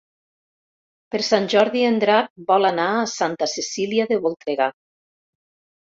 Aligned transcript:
Per 1.15 1.19
Sant 1.27 1.45
Jordi 1.55 1.83
en 1.91 2.01
Drac 2.03 2.31
vol 2.49 2.65
anar 2.71 2.89
a 2.95 3.05
Santa 3.15 3.51
Cecília 3.55 4.09
de 4.13 4.19
Voltregà. 4.25 4.71